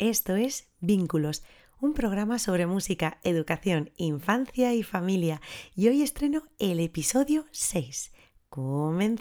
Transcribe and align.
Esto 0.00 0.34
es 0.34 0.66
Vínculos, 0.80 1.44
un 1.78 1.92
programa 1.92 2.38
sobre 2.38 2.66
música, 2.66 3.20
educación, 3.22 3.90
infancia 3.98 4.72
y 4.72 4.82
familia. 4.82 5.42
Y 5.76 5.88
hoy 5.88 6.00
estreno 6.00 6.44
el 6.58 6.80
episodio 6.80 7.44
6. 7.50 8.10
¡Comenzamos! 8.48 9.20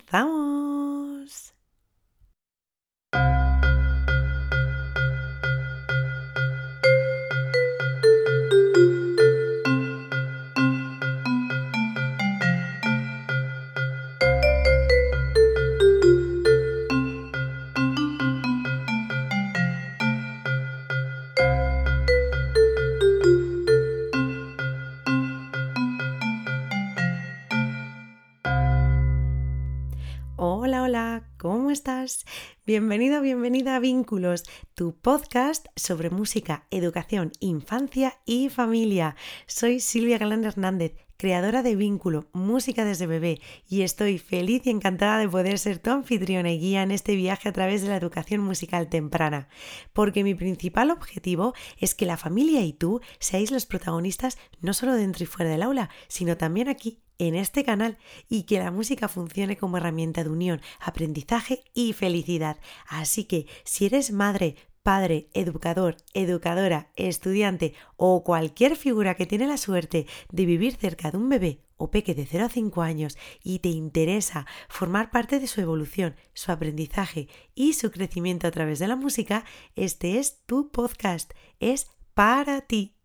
Hola, 30.70 30.84
hola, 30.84 31.24
¿cómo 31.40 31.72
estás? 31.72 32.28
Bienvenido, 32.64 33.24
bienvenida 33.24 33.76
a 33.76 33.80
Vínculos, 33.80 34.44
tu 34.76 34.96
podcast 34.96 35.66
sobre 35.76 36.12
música, 36.12 36.68
educación, 36.70 37.32
infancia 37.40 38.20
y 38.24 38.50
familia. 38.50 39.16
Soy 39.48 39.80
Silvia 39.80 40.20
Galán 40.20 40.44
Hernández, 40.44 40.94
creadora 41.20 41.64
de 41.64 41.76
Vínculo, 41.76 42.30
música 42.32 42.86
desde 42.86 43.06
bebé, 43.06 43.42
y 43.68 43.82
estoy 43.82 44.20
feliz 44.20 44.66
y 44.66 44.70
encantada 44.70 45.18
de 45.18 45.28
poder 45.28 45.60
ser 45.60 45.78
tu 45.78 45.92
anfitriona 45.92 46.50
y 46.50 46.60
guía 46.60 46.82
en 46.82 46.92
este 46.92 47.18
viaje 47.18 47.50
a 47.50 47.52
través 47.52 47.82
de 47.82 47.90
la 47.90 47.98
educación 47.98 48.40
musical 48.40 48.88
temprana, 48.88 49.50
porque 49.92 50.24
mi 50.24 50.34
principal 50.34 50.92
objetivo 50.92 51.54
es 51.78 51.94
que 51.94 52.06
la 52.06 52.16
familia 52.16 52.62
y 52.62 52.72
tú 52.72 53.02
seáis 53.20 53.52
los 53.52 53.66
protagonistas 53.66 54.38
no 54.62 54.74
solo 54.74 54.94
dentro 54.94 55.26
y 55.26 55.28
fuera 55.28 55.52
del 55.52 55.62
aula, 55.62 55.90
sino 56.08 56.38
también 56.38 56.70
aquí 56.70 57.02
en 57.18 57.36
este 57.36 57.66
canal 57.66 57.98
y 58.30 58.44
que 58.44 58.60
la 58.60 58.72
música 58.72 59.10
funcione 59.10 59.58
como 59.58 59.76
herramienta 59.76 60.24
de 60.24 60.30
unión, 60.30 60.62
aprendizaje 60.80 61.66
y 61.74 61.92
felicidad. 61.92 62.58
Así 62.88 63.26
que 63.26 63.46
si 63.66 63.86
eres 63.86 64.12
madre, 64.12 64.56
padre, 64.84 65.30
educador, 65.34 65.98
educadora, 66.14 66.92
estudiante 66.96 67.74
o 67.96 68.24
cualquier 68.24 68.76
figura 68.76 69.16
que 69.16 69.26
tiene 69.26 69.48
la 69.48 69.58
suerte 69.58 70.08
de 70.32 70.46
vivir 70.46 70.76
cerca 70.76 71.12
de 71.12 71.18
un 71.18 71.30
bebé 71.30 71.62
o 71.78 71.90
peque 71.92 72.14
de 72.14 72.26
0 72.26 72.46
a 72.46 72.50
5 72.50 72.82
años 72.82 73.18
y 73.44 73.60
te 73.60 73.70
interesa 73.70 74.46
formar 74.68 75.12
parte 75.12 75.40
de 75.40 75.48
su 75.48 75.62
evolución, 75.62 76.16
su 76.34 76.52
aprendizaje 76.52 77.30
y 77.56 77.74
su 77.74 77.90
crecimiento 77.92 78.48
a 78.48 78.52
través 78.52 78.80
de 78.80 78.88
la 78.88 78.96
música, 78.96 79.46
este 79.76 80.20
es 80.20 80.46
tu 80.46 80.72
podcast, 80.72 81.32
es 81.60 81.88
para 82.14 82.62
ti. 82.62 82.99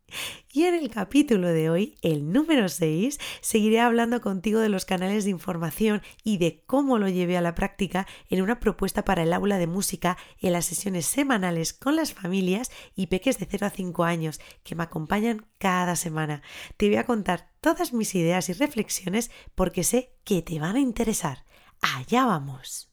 Y 0.53 0.65
en 0.65 0.75
el 0.75 0.91
capítulo 0.91 1.48
de 1.48 1.70
hoy, 1.70 1.97
el 2.03 2.33
número 2.33 2.69
6, 2.69 3.19
seguiré 3.41 3.81
hablando 3.81 4.21
contigo 4.21 4.61
de 4.61 4.69
los 4.69 4.84
canales 4.84 5.25
de 5.25 5.31
información 5.31 6.03
y 6.23 6.39
de 6.39 6.62
cómo 6.67 6.98
lo 6.98 7.09
llevé 7.09 7.37
a 7.37 7.41
la 7.41 7.55
práctica 7.55 8.06
en 8.29 8.43
una 8.43 8.61
propuesta 8.61 9.05
para 9.05 9.25
el 9.25 9.33
aula 9.33 9.59
de 9.59 9.67
música 9.67 10.17
en 10.41 10.53
las 10.53 10.67
sesiones 10.67 11.06
semanales 11.06 11.73
con 11.73 11.97
las 11.97 12.12
familias 12.12 12.71
y 12.95 13.09
peques 13.09 13.39
de 13.39 13.47
0 13.51 13.67
a 13.67 13.71
5 13.71 14.05
años 14.05 14.41
que 14.62 14.75
me 14.75 14.84
acompañan 14.84 15.47
cada 15.59 15.97
semana. 15.97 16.43
Te 16.77 16.89
voy 16.89 16.97
a 16.97 17.06
contar 17.06 17.51
todas 17.61 17.93
mis 17.93 18.15
ideas 18.15 18.49
y 18.49 18.53
reflexiones 18.53 19.31
porque 19.55 19.84
sé 19.84 20.15
que 20.25 20.43
te 20.43 20.61
van 20.61 20.77
a 20.77 20.81
interesar. 20.81 21.45
Allá 21.81 22.25
vamos. 22.27 22.91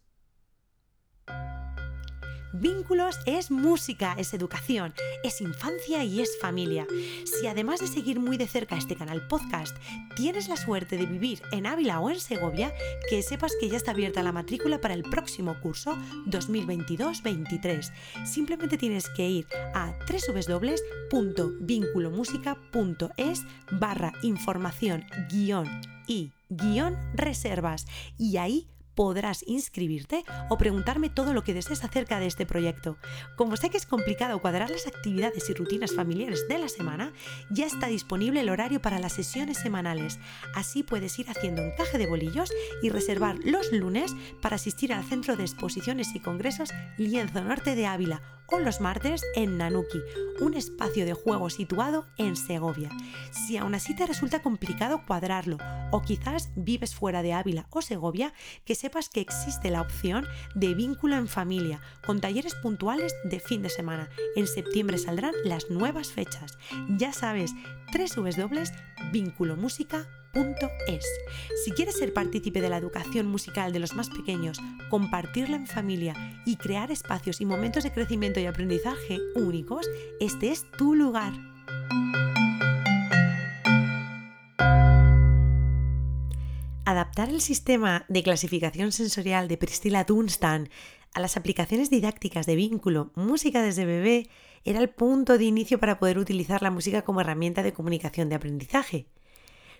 Vínculos 2.54 3.18
es 3.26 3.50
música, 3.50 4.14
es 4.18 4.34
educación, 4.34 4.94
es 5.24 5.40
infancia 5.42 6.04
y 6.04 6.20
es 6.22 6.38
familia. 6.40 6.86
Si 7.26 7.48
además 7.48 7.80
de 7.80 7.88
seguir 7.88 8.20
muy 8.20 8.36
de 8.38 8.48
cerca 8.48 8.76
este 8.78 8.98
canal 8.98 9.26
podcast, 9.28 9.78
tienes 10.16 10.50
la 10.50 10.58
suerte 10.58 10.98
de 10.98 11.06
vivir 11.06 11.42
en 11.52 11.66
Ávila 11.66 12.02
o 12.02 12.10
en 12.10 12.20
Segovia, 12.20 12.74
que 13.10 13.22
sepas 13.22 13.54
que 13.60 13.70
ya 13.70 13.78
está 13.78 13.92
abierta 13.92 14.22
la 14.22 14.34
matrícula 14.34 14.82
para 14.82 14.94
el 14.94 15.04
próximo 15.04 15.58
curso 15.62 15.96
2022-23. 16.28 17.90
Simplemente 18.26 18.78
tienes 18.78 19.08
que 19.10 19.30
ir 19.30 19.48
a 19.74 19.94
www.vinculomusica.es 21.12 23.46
barra 23.72 24.14
información 24.24 25.06
guion 25.30 25.68
y 26.06 26.32
guion 26.50 26.98
reservas 27.14 27.86
y 28.18 28.36
ahí 28.38 28.68
podrás 28.96 29.44
inscribirte 29.48 30.24
o 30.50 30.58
preguntarme 30.58 31.10
todo 31.10 31.34
lo 31.34 31.44
que 31.44 31.54
desees 31.54 31.84
acerca 31.84 32.20
de 32.20 32.28
este 32.28 32.46
proyecto. 32.46 32.98
Como 33.36 33.58
sé 33.58 33.70
que 33.70 33.78
es 33.78 33.86
complicado 33.86 34.40
cuadrar 34.40 34.70
las 34.70 34.88
actividades 34.88 35.50
y 35.50 35.54
rutinas 35.54 35.94
familiares 35.94 36.48
de 36.48 36.58
la 36.58 36.70
semana, 36.70 37.14
ya 37.50 37.66
está 37.66 37.88
disponible 37.88 38.42
el 38.42 38.50
horario 38.50 38.82
para 38.82 39.00
las 39.00 39.14
sesiones 39.14 39.58
semanales. 39.58 40.20
Así 40.56 40.84
puedes 40.84 41.18
ir 41.20 41.30
haciendo 41.30 41.62
encaje 41.62 41.98
de 41.98 42.08
bolillos 42.08 42.52
y 42.82 42.90
reservar 42.90 43.38
los 43.44 43.72
lunes 43.72 44.14
para 44.42 44.56
asistir 44.56 44.94
al 44.94 45.04
Centro 45.04 45.36
de 45.36 45.44
Exposiciones 45.44 46.16
y 46.16 46.20
Congresos 46.20 46.72
Lienzo 46.98 47.44
Norte 47.44 47.76
de 47.76 47.86
Ávila 47.88 48.22
o 48.52 48.60
los 48.60 48.82
martes 48.82 49.24
en 49.36 49.58
Nanuki, 49.58 50.02
un 50.40 50.54
espacio 50.54 51.06
de 51.06 51.14
juego 51.14 51.50
situado 51.50 52.06
en 52.18 52.36
Segovia. 52.36 52.90
Si 53.32 53.58
aún 53.58 53.74
así 53.76 53.96
te 53.96 54.06
resulta 54.06 54.42
complicado 54.42 55.02
cuadrarlo 55.08 55.58
o 55.92 56.02
quizás 56.02 56.52
vives 56.56 56.94
fuera 56.94 57.24
de 57.24 57.34
Ávila 57.34 57.68
o 57.70 57.82
Segovia, 57.82 58.34
que 58.66 58.76
sepas 58.76 59.08
que 59.10 59.22
existe 59.22 59.72
la 59.72 59.82
opción 59.82 60.28
de 60.56 60.74
vínculo 60.74 61.16
en 61.16 61.28
familia 61.28 61.82
con 62.06 62.22
talleres 62.22 62.56
puntuales 62.56 63.14
de 63.24 63.40
fin 63.40 63.62
de 63.62 63.70
semana. 63.70 64.10
En 64.36 64.48
septiembre 64.48 64.98
saldrán 64.98 65.34
las 65.44 65.70
nuevas 65.70 66.12
fechas. 66.12 66.58
Ya 66.90 67.14
sabes, 67.14 67.54
www.vinculomúsica.com 67.94 70.21
es. 70.88 71.06
Si 71.64 71.72
quieres 71.72 71.98
ser 71.98 72.14
partícipe 72.14 72.62
de 72.62 72.70
la 72.70 72.78
educación 72.78 73.28
musical 73.28 73.72
de 73.74 73.80
los 73.80 73.94
más 73.94 74.10
pequeños, 74.10 74.60
compartirla 74.90 75.58
en 75.58 75.68
familia 75.68 76.42
y 76.46 76.56
crear 76.56 76.92
espacios 76.92 77.42
y 77.42 77.46
momentos 77.46 77.84
de 77.84 77.92
crecimiento 77.92 78.40
y 78.40 78.46
aprendizaje 78.46 79.20
únicos, 79.36 79.90
este 80.20 80.52
es 80.52 80.70
tu 80.78 80.96
lugar. 80.96 81.34
Adaptar 86.86 87.30
el 87.30 87.42
sistema 87.42 88.06
de 88.10 88.24
clasificación 88.24 88.92
sensorial 88.92 89.48
de 89.48 89.58
Priscilla 89.58 90.04
Dunstan 90.04 90.70
a 91.14 91.20
las 91.20 91.38
aplicaciones 91.38 91.90
didácticas 91.90 92.46
de 92.46 92.56
vínculo 92.56 93.12
música 93.16 93.62
desde 93.62 93.86
bebé 93.86 94.30
era 94.64 94.80
el 94.80 94.90
punto 94.90 95.38
de 95.38 95.46
inicio 95.46 95.80
para 95.80 96.00
poder 96.00 96.18
utilizar 96.18 96.62
la 96.62 96.72
música 96.72 97.04
como 97.04 97.22
herramienta 97.22 97.64
de 97.64 97.74
comunicación 97.74 98.30
de 98.30 98.36
aprendizaje. 98.36 99.08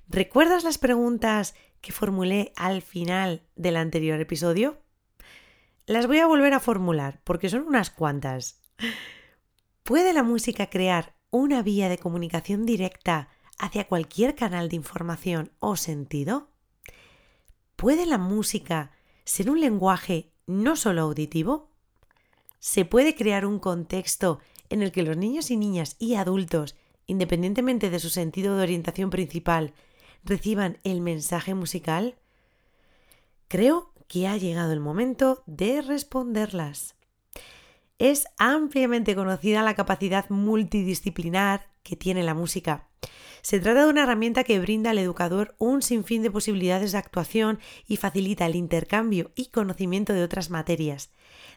¿Recuerdas 0.08 0.64
las 0.64 0.78
preguntas 0.78 1.56
que 1.82 1.92
formulé 1.92 2.54
al 2.56 2.82
final 2.82 3.44
del 3.56 3.78
anterior 3.78 4.20
episodio? 4.20 4.82
Las 5.86 6.08
voy 6.08 6.20
a 6.20 6.28
volver 6.28 6.54
a 6.54 6.60
formular 6.60 7.22
porque 7.24 7.50
son 7.50 7.62
unas 7.68 7.90
cuantas. 7.90 8.62
¿Puede 9.84 10.14
la 10.14 10.24
música 10.24 10.70
crear 10.70 11.16
una 11.32 11.64
vía 11.64 11.90
de 11.90 11.98
comunicación 11.98 12.66
directa 12.66 13.30
hacia 13.58 13.88
cualquier 13.88 14.36
canal 14.36 14.70
de 14.70 14.76
información 14.76 15.52
o 15.60 15.76
sentido? 15.76 16.50
¿Puede 17.76 18.06
la 18.06 18.18
música 18.18 18.92
ser 19.24 19.50
un 19.50 19.60
lenguaje 19.60 20.32
no 20.46 20.76
solo 20.76 21.02
auditivo? 21.02 21.72
¿Se 22.60 22.86
puede 22.86 23.16
crear 23.16 23.46
un 23.46 23.60
contexto 23.60 24.40
en 24.70 24.84
el 24.84 24.92
que 24.92 25.04
los 25.04 25.18
niños 25.18 25.52
y 25.52 25.58
niñas 25.58 25.96
y 26.00 26.16
adultos, 26.16 26.76
independientemente 27.08 27.90
de 27.90 28.00
su 28.00 28.10
sentido 28.10 28.56
de 28.56 28.64
orientación 28.64 29.10
principal, 29.10 29.74
reciban 30.24 30.80
el 30.84 31.02
mensaje 31.02 31.54
musical? 31.54 32.16
Creo 33.48 33.92
que 34.08 34.28
ha 34.28 34.38
llegado 34.38 34.74
el 34.74 34.80
momento 34.80 35.44
de 35.46 35.82
responderlas. 35.82 36.96
Es 37.98 38.28
ampliamente 38.38 39.16
conocida 39.16 39.62
la 39.62 39.76
capacidad 39.76 40.30
multidisciplinar 40.30 41.70
que 41.84 41.96
tiene 41.96 42.24
la 42.24 42.34
música. 42.34 42.88
Se 43.42 43.60
trata 43.60 43.86
de 43.86 43.90
una 43.90 44.04
herramienta 44.04 44.44
que 44.44 44.60
brinda 44.60 44.92
al 44.92 45.00
educador 45.00 45.56
un 45.58 45.82
sinfín 45.82 46.22
de 46.22 46.32
posibilidades 46.32 46.92
de 46.92 47.00
actuación 47.00 47.60
y 47.88 47.98
facilita 47.98 48.46
el 48.46 48.56
intercambio 48.56 49.32
y 49.36 49.48
conocimiento 49.48 50.14
de 50.14 50.24
otras 50.24 50.50
materias. 50.50 51.12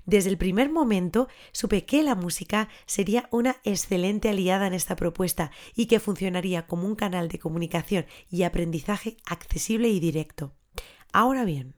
Desde 0.06 0.30
el 0.30 0.36
primer 0.36 0.70
momento 0.70 1.28
supe 1.52 1.86
que 1.86 2.02
la 2.02 2.14
música 2.14 2.68
sería 2.86 3.28
una 3.30 3.56
excelente 3.64 4.28
aliada 4.28 4.66
en 4.66 4.74
esta 4.74 4.96
propuesta 4.96 5.50
y 5.74 5.86
que 5.86 6.00
funcionaría 6.00 6.66
como 6.66 6.86
un 6.86 6.94
canal 6.94 7.28
de 7.28 7.38
comunicación 7.38 8.06
y 8.30 8.42
aprendizaje 8.42 9.16
accesible 9.26 9.88
y 9.88 10.00
directo. 10.00 10.54
Ahora 11.12 11.44
bien, 11.44 11.74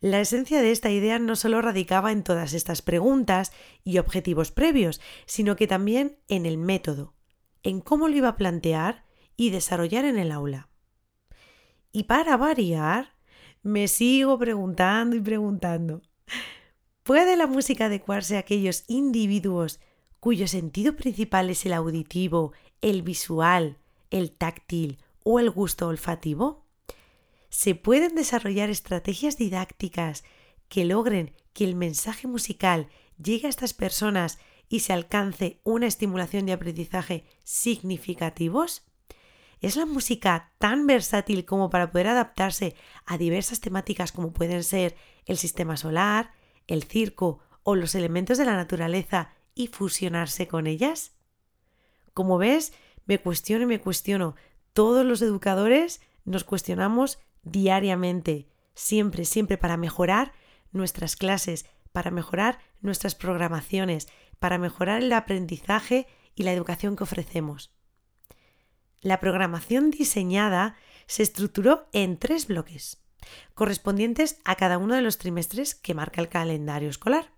la 0.00 0.20
esencia 0.20 0.60
de 0.60 0.70
esta 0.70 0.90
idea 0.90 1.18
no 1.18 1.34
solo 1.34 1.60
radicaba 1.60 2.12
en 2.12 2.22
todas 2.22 2.52
estas 2.52 2.82
preguntas 2.82 3.52
y 3.82 3.98
objetivos 3.98 4.52
previos, 4.52 5.00
sino 5.26 5.56
que 5.56 5.66
también 5.66 6.18
en 6.28 6.46
el 6.46 6.58
método, 6.58 7.14
en 7.62 7.80
cómo 7.80 8.08
lo 8.08 8.16
iba 8.16 8.28
a 8.28 8.36
plantear 8.36 9.04
y 9.36 9.50
desarrollar 9.50 10.04
en 10.04 10.18
el 10.18 10.30
aula. 10.30 10.68
Y 11.90 12.04
para 12.04 12.36
variar, 12.36 13.14
me 13.62 13.88
sigo 13.88 14.38
preguntando 14.38 15.16
y 15.16 15.20
preguntando, 15.20 16.02
¿Puede 17.06 17.36
la 17.36 17.46
música 17.46 17.84
adecuarse 17.84 18.34
a 18.34 18.40
aquellos 18.40 18.82
individuos 18.88 19.78
cuyo 20.18 20.48
sentido 20.48 20.96
principal 20.96 21.48
es 21.50 21.64
el 21.64 21.72
auditivo, 21.72 22.52
el 22.82 23.02
visual, 23.02 23.78
el 24.10 24.32
táctil 24.32 24.98
o 25.22 25.38
el 25.38 25.48
gusto 25.50 25.86
olfativo? 25.86 26.66
¿Se 27.48 27.76
pueden 27.76 28.16
desarrollar 28.16 28.70
estrategias 28.70 29.38
didácticas 29.38 30.24
que 30.68 30.84
logren 30.84 31.32
que 31.52 31.62
el 31.62 31.76
mensaje 31.76 32.26
musical 32.26 32.88
llegue 33.22 33.46
a 33.46 33.50
estas 33.50 33.72
personas 33.72 34.40
y 34.68 34.80
se 34.80 34.92
alcance 34.92 35.60
una 35.62 35.86
estimulación 35.86 36.44
de 36.44 36.54
aprendizaje 36.54 37.24
significativos? 37.44 38.82
¿Es 39.60 39.76
la 39.76 39.86
música 39.86 40.50
tan 40.58 40.88
versátil 40.88 41.44
como 41.44 41.70
para 41.70 41.92
poder 41.92 42.08
adaptarse 42.08 42.74
a 43.04 43.16
diversas 43.16 43.60
temáticas 43.60 44.10
como 44.10 44.32
pueden 44.32 44.64
ser 44.64 44.96
el 45.24 45.36
sistema 45.36 45.76
solar, 45.76 46.32
el 46.66 46.84
circo 46.84 47.40
o 47.62 47.74
los 47.74 47.94
elementos 47.94 48.38
de 48.38 48.44
la 48.44 48.56
naturaleza 48.56 49.30
y 49.54 49.68
fusionarse 49.68 50.48
con 50.48 50.66
ellas? 50.66 51.12
Como 52.14 52.38
ves, 52.38 52.72
me 53.06 53.18
cuestiono 53.18 53.64
y 53.64 53.66
me 53.66 53.80
cuestiono. 53.80 54.34
Todos 54.72 55.04
los 55.04 55.22
educadores 55.22 56.00
nos 56.24 56.44
cuestionamos 56.44 57.18
diariamente, 57.42 58.48
siempre, 58.74 59.24
siempre 59.24 59.58
para 59.58 59.76
mejorar 59.76 60.32
nuestras 60.72 61.16
clases, 61.16 61.66
para 61.92 62.10
mejorar 62.10 62.58
nuestras 62.80 63.14
programaciones, 63.14 64.08
para 64.38 64.58
mejorar 64.58 65.02
el 65.02 65.12
aprendizaje 65.12 66.06
y 66.34 66.42
la 66.42 66.52
educación 66.52 66.96
que 66.96 67.04
ofrecemos. 67.04 67.72
La 69.00 69.20
programación 69.20 69.90
diseñada 69.90 70.76
se 71.06 71.22
estructuró 71.22 71.88
en 71.92 72.18
tres 72.18 72.46
bloques, 72.46 73.00
correspondientes 73.54 74.38
a 74.44 74.56
cada 74.56 74.78
uno 74.78 74.94
de 74.94 75.02
los 75.02 75.18
trimestres 75.18 75.74
que 75.74 75.94
marca 75.94 76.20
el 76.20 76.28
calendario 76.28 76.88
escolar. 76.88 77.30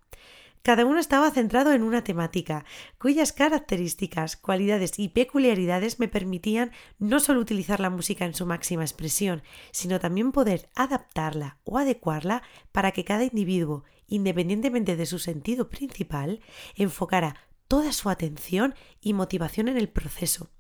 Cada 0.63 0.85
uno 0.85 0.99
estaba 0.99 1.31
centrado 1.31 1.73
en 1.73 1.83
una 1.83 2.05
temática, 2.05 2.65
cuyas 2.99 3.33
características, 3.33 4.37
cualidades 4.37 4.99
y 4.99 5.09
peculiaridades 5.09 5.99
me 5.99 6.09
permitían 6.09 6.73
no 6.99 7.21
solo 7.21 7.41
utilizar 7.41 7.81
la 7.81 7.91
música 7.91 8.25
en 8.25 8.35
su 8.35 8.45
máxima 8.45 8.83
expresión, 8.83 9.43
sino 9.71 10.01
también 10.01 10.33
poder 10.33 10.69
adaptarla 10.75 11.59
o 11.65 11.79
adecuarla 11.79 12.43
para 12.73 12.93
que 12.93 13.05
cada 13.05 13.25
individuo, 13.25 13.85
independientemente 14.09 14.97
de 14.97 15.07
su 15.07 15.19
sentido 15.19 15.71
principal, 15.71 16.41
enfocara 16.75 17.37
toda 17.69 17.93
su 17.93 18.11
atención 18.11 18.75
y 19.01 19.13
motivación 19.13 19.69
en 19.69 19.77
el 19.77 19.89
proceso, 19.89 20.51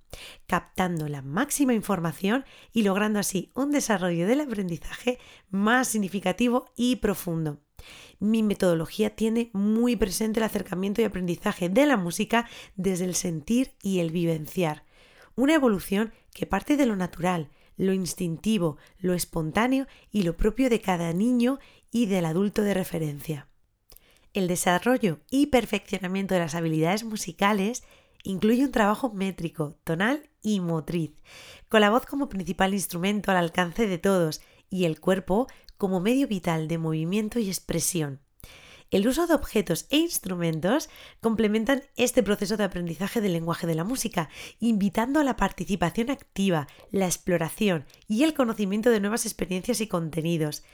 captando 0.46 1.08
la 1.08 1.22
máxima 1.22 1.74
información 1.74 2.44
y 2.72 2.82
logrando 2.82 3.18
así 3.18 3.50
un 3.54 3.70
desarrollo 3.70 4.26
del 4.26 4.40
aprendizaje 4.40 5.18
más 5.50 5.88
significativo 5.88 6.72
y 6.76 6.96
profundo. 6.96 7.60
Mi 8.18 8.42
metodología 8.42 9.14
tiene 9.14 9.50
muy 9.52 9.96
presente 9.96 10.40
el 10.40 10.44
acercamiento 10.44 11.00
y 11.00 11.04
aprendizaje 11.04 11.68
de 11.68 11.86
la 11.86 11.96
música 11.96 12.48
desde 12.76 13.04
el 13.04 13.14
sentir 13.14 13.72
y 13.82 14.00
el 14.00 14.10
vivenciar, 14.10 14.84
una 15.36 15.54
evolución 15.54 16.12
que 16.34 16.46
parte 16.46 16.76
de 16.76 16.86
lo 16.86 16.96
natural, 16.96 17.50
lo 17.76 17.92
instintivo, 17.92 18.76
lo 18.98 19.14
espontáneo 19.14 19.86
y 20.10 20.22
lo 20.22 20.36
propio 20.36 20.68
de 20.68 20.80
cada 20.80 21.12
niño 21.12 21.60
y 21.92 22.06
del 22.06 22.24
adulto 22.24 22.62
de 22.62 22.74
referencia. 22.74 23.48
El 24.34 24.48
desarrollo 24.48 25.20
y 25.30 25.46
perfeccionamiento 25.46 26.34
de 26.34 26.40
las 26.40 26.54
habilidades 26.54 27.04
musicales 27.04 27.84
incluye 28.28 28.62
un 28.62 28.72
trabajo 28.72 29.10
métrico, 29.10 29.78
tonal 29.84 30.28
y 30.42 30.60
motriz, 30.60 31.12
con 31.70 31.80
la 31.80 31.88
voz 31.88 32.04
como 32.04 32.28
principal 32.28 32.74
instrumento 32.74 33.30
al 33.30 33.38
alcance 33.38 33.86
de 33.86 33.96
todos 33.96 34.42
y 34.68 34.84
el 34.84 35.00
cuerpo 35.00 35.46
como 35.78 36.00
medio 36.00 36.28
vital 36.28 36.68
de 36.68 36.76
movimiento 36.76 37.38
y 37.38 37.48
expresión. 37.48 38.20
El 38.90 39.08
uso 39.08 39.26
de 39.26 39.34
objetos 39.34 39.86
e 39.88 39.96
instrumentos 39.96 40.90
complementan 41.20 41.82
este 41.96 42.22
proceso 42.22 42.58
de 42.58 42.64
aprendizaje 42.64 43.22
del 43.22 43.32
lenguaje 43.32 43.66
de 43.66 43.74
la 43.74 43.84
música, 43.84 44.28
invitando 44.60 45.20
a 45.20 45.24
la 45.24 45.36
participación 45.36 46.10
activa, 46.10 46.68
la 46.90 47.06
exploración 47.06 47.86
y 48.08 48.24
el 48.24 48.34
conocimiento 48.34 48.90
de 48.90 49.00
nuevas 49.00 49.24
experiencias 49.24 49.80
y 49.80 49.86
contenidos. 49.88 50.64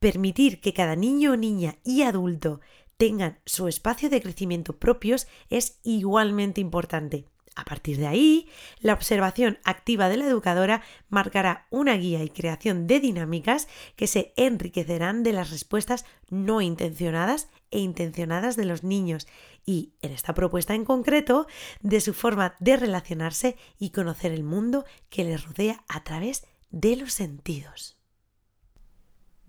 Permitir 0.00 0.60
que 0.60 0.72
cada 0.72 0.96
niño, 0.96 1.36
niña 1.36 1.76
y 1.84 2.02
adulto 2.02 2.60
tengan 2.98 3.38
su 3.46 3.68
espacio 3.68 4.10
de 4.10 4.20
crecimiento 4.20 4.78
propios 4.78 5.26
es 5.48 5.80
igualmente 5.82 6.60
importante. 6.60 7.24
A 7.58 7.64
partir 7.64 7.96
de 7.96 8.06
ahí, 8.06 8.48
la 8.78 8.92
observación 8.92 9.58
activa 9.64 10.08
de 10.08 10.16
la 10.16 10.26
educadora 10.26 10.82
marcará 11.08 11.66
una 11.70 11.94
guía 11.94 12.22
y 12.22 12.28
creación 12.28 12.86
de 12.86 13.00
dinámicas 13.00 13.66
que 13.96 14.06
se 14.06 14.32
enriquecerán 14.36 15.24
de 15.24 15.32
las 15.32 15.50
respuestas 15.50 16.04
no 16.30 16.60
intencionadas 16.60 17.48
e 17.72 17.80
intencionadas 17.80 18.54
de 18.54 18.64
los 18.64 18.84
niños 18.84 19.26
y, 19.66 19.92
en 20.02 20.12
esta 20.12 20.34
propuesta 20.34 20.76
en 20.76 20.84
concreto, 20.84 21.48
de 21.80 22.00
su 22.00 22.14
forma 22.14 22.54
de 22.60 22.76
relacionarse 22.76 23.56
y 23.76 23.90
conocer 23.90 24.30
el 24.30 24.44
mundo 24.44 24.84
que 25.10 25.24
les 25.24 25.44
rodea 25.44 25.82
a 25.88 26.04
través 26.04 26.46
de 26.70 26.94
los 26.94 27.12
sentidos. 27.12 27.97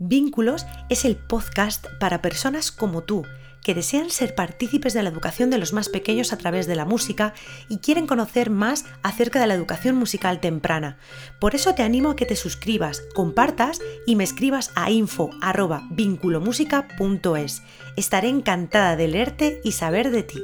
Vínculos 0.02 0.66
es 0.88 1.04
el 1.04 1.18
podcast 1.18 1.88
para 2.00 2.22
personas 2.22 2.72
como 2.72 3.04
tú, 3.04 3.26
que 3.62 3.76
desean 3.76 4.10
ser 4.10 4.34
partícipes 4.34 4.94
de 4.94 5.04
la 5.04 5.10
educación 5.10 5.50
de 5.50 5.58
los 5.58 5.74
más 5.74 5.90
pequeños 5.90 6.32
a 6.32 6.38
través 6.38 6.68
de 6.68 6.78
la 6.78 6.86
música 6.86 7.34
y 7.68 7.80
quieren 7.80 8.08
conocer 8.08 8.50
más 8.50 8.86
acerca 9.04 9.42
de 9.42 9.48
la 9.48 9.56
educación 9.56 9.98
musical 9.98 10.40
temprana. 10.40 10.98
Por 11.42 11.54
eso 11.54 11.76
te 11.76 11.84
animo 11.84 12.12
a 12.12 12.16
que 12.16 12.26
te 12.26 12.38
suscribas, 12.38 13.04
compartas 13.14 13.82
y 14.08 14.16
me 14.16 14.24
escribas 14.24 14.72
a 14.76 14.90
info@vinculomusica.es. 14.90 17.62
Estaré 17.98 18.30
encantada 18.30 18.96
de 18.96 19.08
leerte 19.10 19.60
y 19.66 19.74
saber 19.74 20.12
de 20.12 20.24
ti. 20.24 20.42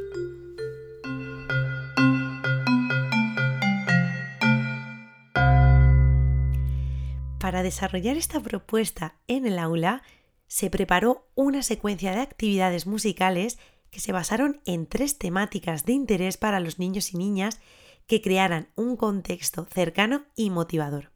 Para 7.45 7.61
desarrollar 7.61 8.17
esta 8.17 8.39
propuesta 8.39 9.19
en 9.27 9.45
el 9.45 9.59
aula, 9.59 10.01
se 10.47 10.71
preparó 10.71 11.29
una 11.35 11.61
secuencia 11.61 12.11
de 12.15 12.21
actividades 12.21 12.87
musicales 12.87 13.59
que 13.91 13.99
se 13.99 14.11
basaron 14.11 14.61
en 14.65 14.87
tres 14.87 15.19
temáticas 15.19 15.85
de 15.85 15.93
interés 15.93 16.37
para 16.37 16.59
los 16.59 16.79
niños 16.79 17.13
y 17.13 17.17
niñas 17.17 17.59
que 18.07 18.19
crearan 18.19 18.69
un 18.73 18.97
contexto 18.97 19.67
cercano 19.71 20.25
y 20.35 20.49
motivador. 20.49 21.11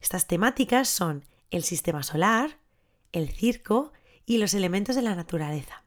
Estas 0.00 0.26
temáticas 0.26 0.88
son 0.88 1.26
el 1.50 1.62
sistema 1.62 2.02
solar, 2.04 2.58
el 3.12 3.28
circo 3.28 3.92
y 4.24 4.38
los 4.38 4.54
elementos 4.54 4.96
de 4.96 5.02
la 5.02 5.14
naturaleza. 5.14 5.84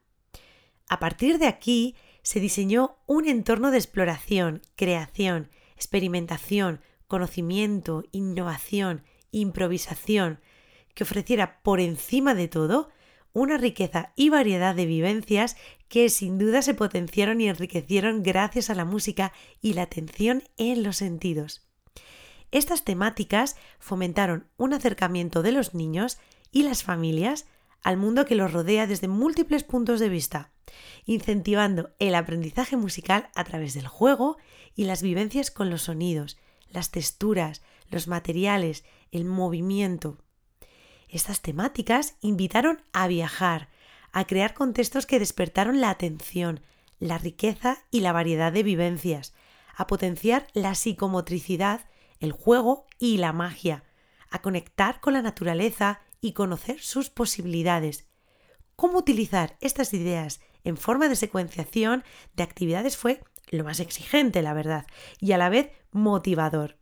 A 0.88 1.00
partir 1.00 1.38
de 1.38 1.48
aquí 1.48 1.96
se 2.22 2.38
diseñó 2.38 2.98
un 3.06 3.26
entorno 3.26 3.72
de 3.72 3.78
exploración, 3.78 4.62
creación, 4.76 5.50
experimentación, 5.74 6.80
conocimiento, 7.08 8.04
innovación 8.12 9.02
improvisación 9.34 10.40
que 10.94 11.04
ofreciera 11.04 11.60
por 11.62 11.80
encima 11.80 12.34
de 12.34 12.48
todo 12.48 12.88
una 13.32 13.58
riqueza 13.58 14.12
y 14.14 14.28
variedad 14.28 14.74
de 14.74 14.86
vivencias 14.86 15.56
que 15.88 16.08
sin 16.08 16.38
duda 16.38 16.62
se 16.62 16.74
potenciaron 16.74 17.40
y 17.40 17.48
enriquecieron 17.48 18.22
gracias 18.22 18.70
a 18.70 18.74
la 18.74 18.84
música 18.84 19.32
y 19.60 19.72
la 19.72 19.82
atención 19.82 20.44
en 20.56 20.84
los 20.84 20.96
sentidos. 20.96 21.66
Estas 22.52 22.84
temáticas 22.84 23.56
fomentaron 23.80 24.46
un 24.56 24.72
acercamiento 24.72 25.42
de 25.42 25.50
los 25.50 25.74
niños 25.74 26.18
y 26.52 26.62
las 26.62 26.84
familias 26.84 27.46
al 27.82 27.96
mundo 27.96 28.24
que 28.24 28.36
los 28.36 28.52
rodea 28.52 28.86
desde 28.86 29.08
múltiples 29.08 29.64
puntos 29.64 29.98
de 29.98 30.08
vista, 30.08 30.52
incentivando 31.04 31.90
el 31.98 32.14
aprendizaje 32.14 32.76
musical 32.76 33.28
a 33.34 33.42
través 33.42 33.74
del 33.74 33.88
juego 33.88 34.36
y 34.76 34.84
las 34.84 35.02
vivencias 35.02 35.50
con 35.50 35.70
los 35.70 35.82
sonidos, 35.82 36.38
las 36.70 36.92
texturas, 36.92 37.62
los 37.90 38.08
materiales, 38.08 38.84
el 39.14 39.24
movimiento. 39.24 40.18
Estas 41.08 41.40
temáticas 41.40 42.16
invitaron 42.20 42.82
a 42.92 43.06
viajar, 43.06 43.68
a 44.12 44.26
crear 44.26 44.54
contextos 44.54 45.06
que 45.06 45.20
despertaron 45.20 45.80
la 45.80 45.90
atención, 45.90 46.60
la 46.98 47.18
riqueza 47.18 47.78
y 47.92 48.00
la 48.00 48.12
variedad 48.12 48.52
de 48.52 48.64
vivencias, 48.64 49.32
a 49.76 49.86
potenciar 49.86 50.48
la 50.52 50.74
psicomotricidad, 50.74 51.88
el 52.18 52.32
juego 52.32 52.86
y 52.98 53.18
la 53.18 53.32
magia, 53.32 53.84
a 54.30 54.42
conectar 54.42 55.00
con 55.00 55.12
la 55.12 55.22
naturaleza 55.22 56.00
y 56.20 56.32
conocer 56.32 56.80
sus 56.80 57.08
posibilidades. 57.08 58.08
Cómo 58.74 58.98
utilizar 58.98 59.56
estas 59.60 59.94
ideas 59.94 60.40
en 60.64 60.76
forma 60.76 61.08
de 61.08 61.14
secuenciación 61.14 62.02
de 62.34 62.42
actividades 62.42 62.96
fue 62.96 63.22
lo 63.50 63.62
más 63.62 63.78
exigente, 63.78 64.42
la 64.42 64.54
verdad, 64.54 64.86
y 65.20 65.32
a 65.32 65.38
la 65.38 65.50
vez 65.50 65.70
motivador. 65.92 66.78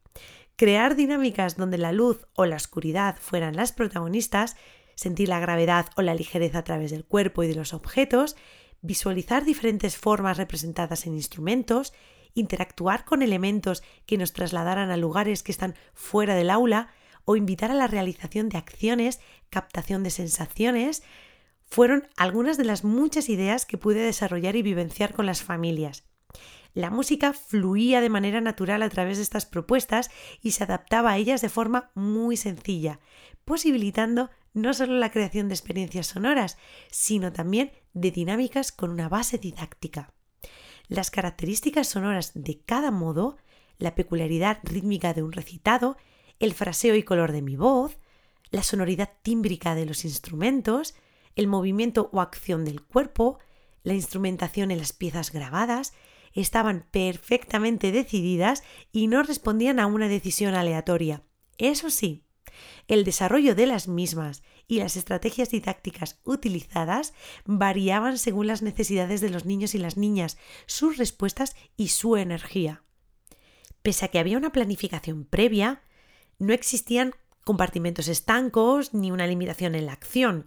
Crear 0.56 0.96
dinámicas 0.96 1.56
donde 1.56 1.78
la 1.78 1.92
luz 1.92 2.26
o 2.34 2.46
la 2.46 2.56
oscuridad 2.56 3.16
fueran 3.18 3.56
las 3.56 3.72
protagonistas, 3.72 4.56
sentir 4.94 5.28
la 5.28 5.40
gravedad 5.40 5.86
o 5.96 6.02
la 6.02 6.14
ligereza 6.14 6.58
a 6.58 6.64
través 6.64 6.90
del 6.90 7.04
cuerpo 7.04 7.42
y 7.42 7.48
de 7.48 7.54
los 7.54 7.74
objetos, 7.74 8.36
visualizar 8.82 9.44
diferentes 9.44 9.96
formas 9.96 10.36
representadas 10.36 11.06
en 11.06 11.14
instrumentos, 11.14 11.92
interactuar 12.34 13.04
con 13.04 13.22
elementos 13.22 13.82
que 14.06 14.18
nos 14.18 14.32
trasladaran 14.32 14.90
a 14.90 14.96
lugares 14.96 15.42
que 15.42 15.52
están 15.52 15.74
fuera 15.94 16.34
del 16.34 16.50
aula 16.50 16.88
o 17.24 17.36
invitar 17.36 17.70
a 17.70 17.74
la 17.74 17.86
realización 17.86 18.48
de 18.48 18.58
acciones, 18.58 19.20
captación 19.50 20.02
de 20.02 20.10
sensaciones, 20.10 21.02
fueron 21.64 22.08
algunas 22.16 22.58
de 22.58 22.64
las 22.64 22.84
muchas 22.84 23.28
ideas 23.28 23.64
que 23.64 23.78
pude 23.78 24.00
desarrollar 24.00 24.56
y 24.56 24.62
vivenciar 24.62 25.14
con 25.14 25.26
las 25.26 25.42
familias. 25.42 26.04
La 26.74 26.90
música 26.90 27.32
fluía 27.32 28.00
de 28.00 28.08
manera 28.08 28.40
natural 28.40 28.82
a 28.82 28.88
través 28.88 29.18
de 29.18 29.22
estas 29.22 29.44
propuestas 29.44 30.10
y 30.40 30.52
se 30.52 30.64
adaptaba 30.64 31.12
a 31.12 31.18
ellas 31.18 31.42
de 31.42 31.50
forma 31.50 31.90
muy 31.94 32.36
sencilla, 32.36 32.98
posibilitando 33.44 34.30
no 34.54 34.72
solo 34.72 34.94
la 34.94 35.10
creación 35.10 35.48
de 35.48 35.54
experiencias 35.54 36.06
sonoras, 36.06 36.58
sino 36.90 37.32
también 37.32 37.72
de 37.92 38.10
dinámicas 38.10 38.72
con 38.72 38.90
una 38.90 39.08
base 39.08 39.38
didáctica. 39.38 40.12
Las 40.88 41.10
características 41.10 41.88
sonoras 41.88 42.32
de 42.34 42.60
cada 42.60 42.90
modo, 42.90 43.36
la 43.78 43.94
peculiaridad 43.94 44.58
rítmica 44.62 45.14
de 45.14 45.22
un 45.22 45.32
recitado, 45.32 45.96
el 46.38 46.54
fraseo 46.54 46.96
y 46.96 47.02
color 47.02 47.32
de 47.32 47.42
mi 47.42 47.56
voz, 47.56 47.98
la 48.50 48.62
sonoridad 48.62 49.10
tímbrica 49.22 49.74
de 49.74 49.86
los 49.86 50.04
instrumentos, 50.04 50.94
el 51.36 51.46
movimiento 51.46 52.10
o 52.12 52.20
acción 52.20 52.64
del 52.64 52.82
cuerpo, 52.82 53.38
la 53.82 53.94
instrumentación 53.94 54.70
en 54.70 54.78
las 54.78 54.92
piezas 54.92 55.32
grabadas, 55.32 55.94
estaban 56.40 56.86
perfectamente 56.90 57.92
decididas 57.92 58.62
y 58.92 59.06
no 59.06 59.22
respondían 59.22 59.80
a 59.80 59.86
una 59.86 60.08
decisión 60.08 60.54
aleatoria. 60.54 61.22
Eso 61.58 61.90
sí, 61.90 62.24
el 62.88 63.04
desarrollo 63.04 63.54
de 63.54 63.66
las 63.66 63.88
mismas 63.88 64.42
y 64.66 64.78
las 64.78 64.96
estrategias 64.96 65.50
didácticas 65.50 66.20
utilizadas 66.24 67.14
variaban 67.44 68.18
según 68.18 68.46
las 68.46 68.62
necesidades 68.62 69.20
de 69.20 69.30
los 69.30 69.44
niños 69.44 69.74
y 69.74 69.78
las 69.78 69.96
niñas, 69.96 70.38
sus 70.66 70.96
respuestas 70.96 71.56
y 71.76 71.88
su 71.88 72.16
energía. 72.16 72.82
Pese 73.82 74.04
a 74.04 74.08
que 74.08 74.18
había 74.18 74.38
una 74.38 74.52
planificación 74.52 75.24
previa, 75.24 75.82
no 76.38 76.52
existían 76.52 77.14
compartimentos 77.44 78.08
estancos 78.08 78.94
ni 78.94 79.10
una 79.10 79.26
limitación 79.26 79.74
en 79.74 79.86
la 79.86 79.92
acción, 79.92 80.46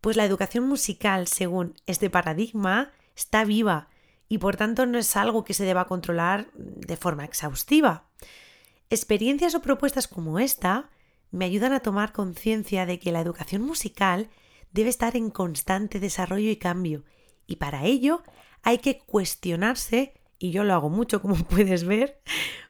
pues 0.00 0.16
la 0.16 0.24
educación 0.24 0.68
musical, 0.68 1.26
según 1.26 1.74
este 1.86 2.08
paradigma, 2.08 2.92
está 3.16 3.44
viva 3.44 3.88
y 4.28 4.38
por 4.38 4.56
tanto 4.56 4.86
no 4.86 4.98
es 4.98 5.16
algo 5.16 5.44
que 5.44 5.54
se 5.54 5.64
deba 5.64 5.86
controlar 5.86 6.50
de 6.54 6.96
forma 6.96 7.24
exhaustiva. 7.24 8.08
Experiencias 8.90 9.54
o 9.54 9.62
propuestas 9.62 10.08
como 10.08 10.38
esta 10.38 10.90
me 11.30 11.44
ayudan 11.44 11.72
a 11.72 11.80
tomar 11.80 12.12
conciencia 12.12 12.86
de 12.86 12.98
que 12.98 13.12
la 13.12 13.20
educación 13.20 13.62
musical 13.62 14.30
debe 14.72 14.90
estar 14.90 15.16
en 15.16 15.30
constante 15.30 16.00
desarrollo 16.00 16.50
y 16.50 16.56
cambio, 16.56 17.04
y 17.46 17.56
para 17.56 17.84
ello 17.84 18.22
hay 18.62 18.78
que 18.78 18.98
cuestionarse, 18.98 20.14
y 20.38 20.50
yo 20.50 20.64
lo 20.64 20.74
hago 20.74 20.90
mucho 20.90 21.20
como 21.20 21.34
puedes 21.48 21.84
ver, 21.84 22.20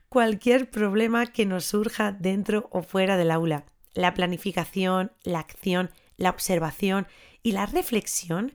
cualquier 0.08 0.70
problema 0.70 1.26
que 1.26 1.46
nos 1.46 1.66
surja 1.66 2.12
dentro 2.12 2.68
o 2.72 2.82
fuera 2.82 3.16
del 3.16 3.30
aula. 3.30 3.66
La 3.94 4.14
planificación, 4.14 5.12
la 5.22 5.40
acción, 5.40 5.90
la 6.16 6.30
observación 6.30 7.06
y 7.42 7.52
la 7.52 7.66
reflexión 7.66 8.54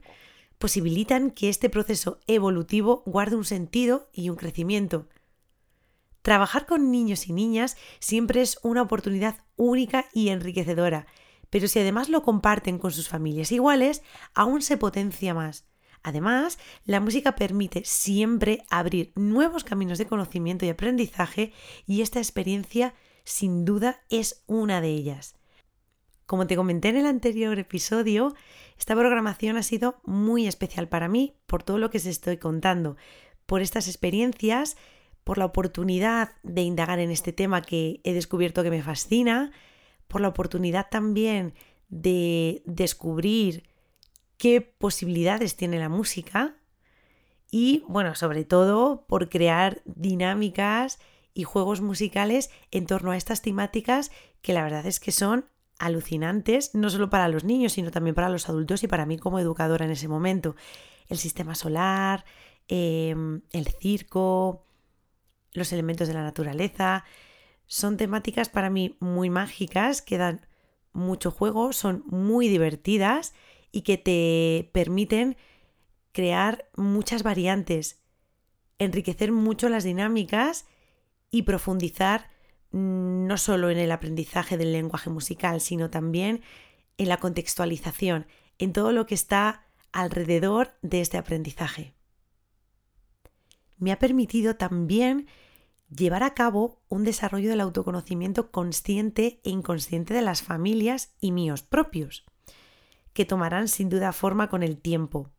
posibilitan 0.58 1.30
que 1.30 1.48
este 1.48 1.68
proceso 1.68 2.20
evolutivo 2.26 3.02
guarde 3.06 3.36
un 3.36 3.44
sentido 3.44 4.08
y 4.12 4.30
un 4.30 4.36
crecimiento. 4.36 5.08
Trabajar 6.22 6.64
con 6.64 6.90
niños 6.90 7.28
y 7.28 7.32
niñas 7.32 7.76
siempre 7.98 8.40
es 8.40 8.58
una 8.62 8.82
oportunidad 8.82 9.36
única 9.56 10.06
y 10.14 10.30
enriquecedora, 10.30 11.06
pero 11.50 11.68
si 11.68 11.78
además 11.78 12.08
lo 12.08 12.22
comparten 12.22 12.78
con 12.78 12.92
sus 12.92 13.08
familias 13.08 13.52
iguales, 13.52 14.02
aún 14.34 14.62
se 14.62 14.76
potencia 14.76 15.34
más. 15.34 15.66
Además, 16.02 16.58
la 16.84 17.00
música 17.00 17.34
permite 17.34 17.82
siempre 17.84 18.64
abrir 18.68 19.12
nuevos 19.16 19.64
caminos 19.64 19.98
de 19.98 20.06
conocimiento 20.06 20.66
y 20.66 20.68
aprendizaje 20.68 21.52
y 21.86 22.02
esta 22.02 22.18
experiencia 22.18 22.94
sin 23.24 23.64
duda 23.64 24.02
es 24.10 24.42
una 24.46 24.80
de 24.80 24.88
ellas. 24.88 25.34
Como 26.26 26.46
te 26.46 26.56
comenté 26.56 26.88
en 26.88 26.96
el 26.96 27.06
anterior 27.06 27.58
episodio, 27.58 28.34
esta 28.78 28.94
programación 28.94 29.56
ha 29.56 29.62
sido 29.62 30.00
muy 30.04 30.46
especial 30.46 30.88
para 30.88 31.08
mí 31.08 31.36
por 31.46 31.62
todo 31.62 31.78
lo 31.78 31.90
que 31.90 31.98
os 31.98 32.06
estoy 32.06 32.38
contando, 32.38 32.96
por 33.44 33.60
estas 33.60 33.88
experiencias, 33.88 34.76
por 35.22 35.36
la 35.36 35.44
oportunidad 35.44 36.32
de 36.42 36.62
indagar 36.62 36.98
en 36.98 37.10
este 37.10 37.32
tema 37.32 37.60
que 37.60 38.00
he 38.04 38.14
descubierto 38.14 38.62
que 38.62 38.70
me 38.70 38.82
fascina, 38.82 39.52
por 40.08 40.22
la 40.22 40.28
oportunidad 40.28 40.88
también 40.90 41.54
de 41.88 42.62
descubrir 42.64 43.64
qué 44.38 44.62
posibilidades 44.62 45.56
tiene 45.56 45.78
la 45.78 45.90
música 45.90 46.56
y, 47.50 47.84
bueno, 47.86 48.14
sobre 48.14 48.44
todo 48.44 49.04
por 49.06 49.28
crear 49.28 49.82
dinámicas 49.84 50.98
y 51.34 51.44
juegos 51.44 51.82
musicales 51.82 52.50
en 52.70 52.86
torno 52.86 53.10
a 53.10 53.16
estas 53.16 53.42
temáticas 53.42 54.10
que 54.40 54.54
la 54.54 54.62
verdad 54.62 54.86
es 54.86 55.00
que 55.00 55.12
son 55.12 55.46
alucinantes, 55.78 56.74
no 56.74 56.90
solo 56.90 57.10
para 57.10 57.28
los 57.28 57.44
niños, 57.44 57.72
sino 57.72 57.90
también 57.90 58.14
para 58.14 58.28
los 58.28 58.48
adultos 58.48 58.82
y 58.82 58.88
para 58.88 59.06
mí 59.06 59.18
como 59.18 59.38
educadora 59.38 59.84
en 59.84 59.90
ese 59.90 60.08
momento. 60.08 60.56
El 61.08 61.18
sistema 61.18 61.54
solar, 61.54 62.24
em, 62.68 63.42
el 63.52 63.66
circo, 63.68 64.66
los 65.52 65.72
elementos 65.72 66.08
de 66.08 66.14
la 66.14 66.22
naturaleza, 66.22 67.04
son 67.66 67.96
temáticas 67.96 68.48
para 68.48 68.70
mí 68.70 68.96
muy 69.00 69.30
mágicas, 69.30 70.02
que 70.02 70.18
dan 70.18 70.46
mucho 70.92 71.30
juego, 71.30 71.72
son 71.72 72.04
muy 72.06 72.48
divertidas 72.48 73.34
y 73.72 73.82
que 73.82 73.98
te 73.98 74.70
permiten 74.72 75.36
crear 76.12 76.68
muchas 76.76 77.22
variantes, 77.22 78.00
enriquecer 78.78 79.32
mucho 79.32 79.68
las 79.68 79.84
dinámicas 79.84 80.66
y 81.30 81.42
profundizar 81.42 82.30
no 82.74 83.38
solo 83.38 83.70
en 83.70 83.78
el 83.78 83.92
aprendizaje 83.92 84.56
del 84.56 84.72
lenguaje 84.72 85.08
musical, 85.08 85.60
sino 85.60 85.90
también 85.90 86.42
en 86.98 87.08
la 87.08 87.18
contextualización, 87.18 88.26
en 88.58 88.72
todo 88.72 88.90
lo 88.90 89.06
que 89.06 89.14
está 89.14 89.64
alrededor 89.92 90.74
de 90.82 91.00
este 91.00 91.16
aprendizaje. 91.16 91.94
Me 93.78 93.92
ha 93.92 94.00
permitido 94.00 94.56
también 94.56 95.28
llevar 95.88 96.24
a 96.24 96.34
cabo 96.34 96.82
un 96.88 97.04
desarrollo 97.04 97.48
del 97.48 97.60
autoconocimiento 97.60 98.50
consciente 98.50 99.40
e 99.44 99.50
inconsciente 99.50 100.12
de 100.12 100.22
las 100.22 100.42
familias 100.42 101.14
y 101.20 101.30
míos 101.30 101.62
propios, 101.62 102.24
que 103.12 103.24
tomarán 103.24 103.68
sin 103.68 103.88
duda 103.88 104.12
forma 104.12 104.48
con 104.48 104.64
el 104.64 104.78
tiempo, 104.78 105.30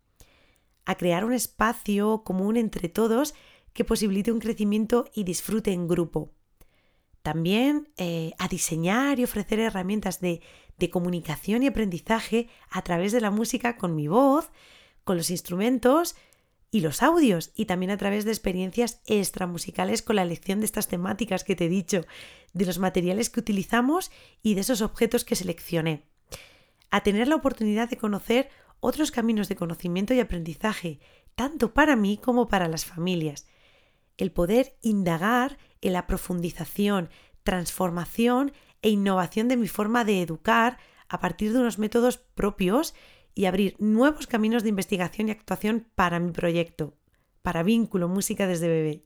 a 0.85 0.95
crear 0.95 1.25
un 1.25 1.33
espacio 1.33 2.23
común 2.23 2.55
entre 2.55 2.87
todos 2.87 3.33
que 3.73 3.83
posibilite 3.83 4.31
un 4.31 4.39
crecimiento 4.39 5.09
y 5.13 5.25
disfrute 5.25 5.73
en 5.73 5.89
grupo, 5.89 6.31
también 7.25 7.89
eh, 7.97 8.33
a 8.37 8.47
diseñar 8.47 9.19
y 9.19 9.23
ofrecer 9.23 9.59
herramientas 9.59 10.21
de, 10.21 10.43
de 10.77 10.91
comunicación 10.91 11.63
y 11.63 11.67
aprendizaje 11.67 12.49
a 12.69 12.83
través 12.83 13.11
de 13.13 13.19
la 13.19 13.31
música 13.31 13.77
con 13.77 13.95
mi 13.95 14.07
voz, 14.07 14.51
con 15.03 15.17
los 15.17 15.31
instrumentos 15.31 16.15
y 16.69 16.81
los 16.81 17.01
audios 17.01 17.51
y 17.55 17.65
también 17.65 17.89
a 17.89 17.97
través 17.97 18.25
de 18.25 18.31
experiencias 18.31 19.01
extramusicales 19.07 20.03
con 20.03 20.17
la 20.17 20.21
elección 20.21 20.59
de 20.59 20.67
estas 20.67 20.87
temáticas 20.87 21.43
que 21.43 21.55
te 21.55 21.65
he 21.65 21.69
dicho, 21.69 22.05
de 22.53 22.65
los 22.67 22.77
materiales 22.77 23.31
que 23.31 23.39
utilizamos 23.39 24.11
y 24.43 24.53
de 24.53 24.61
esos 24.61 24.83
objetos 24.83 25.25
que 25.25 25.35
seleccioné. 25.35 26.03
A 26.91 27.01
tener 27.01 27.27
la 27.27 27.37
oportunidad 27.37 27.89
de 27.89 27.97
conocer 27.97 28.49
otros 28.81 29.09
caminos 29.09 29.49
de 29.49 29.55
conocimiento 29.55 30.13
y 30.13 30.19
aprendizaje, 30.19 30.99
tanto 31.33 31.73
para 31.73 31.95
mí 31.95 32.17
como 32.17 32.47
para 32.47 32.67
las 32.67 32.85
familias. 32.85 33.47
El 34.17 34.31
poder 34.31 34.77
indagar 34.81 35.57
en 35.81 35.93
la 35.93 36.07
profundización, 36.07 37.09
transformación 37.43 38.53
e 38.81 38.89
innovación 38.89 39.47
de 39.47 39.57
mi 39.57 39.67
forma 39.67 40.05
de 40.05 40.21
educar 40.21 40.77
a 41.09 41.19
partir 41.19 41.53
de 41.53 41.59
unos 41.59 41.77
métodos 41.77 42.17
propios 42.17 42.93
y 43.33 43.45
abrir 43.45 43.75
nuevos 43.79 44.27
caminos 44.27 44.63
de 44.63 44.69
investigación 44.69 45.27
y 45.27 45.31
actuación 45.31 45.87
para 45.95 46.19
mi 46.19 46.31
proyecto, 46.31 46.93
para 47.41 47.63
vínculo 47.63 48.07
música 48.07 48.47
desde 48.47 48.67
bebé, 48.67 49.03